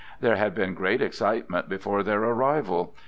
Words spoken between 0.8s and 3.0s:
excitement before their arrival.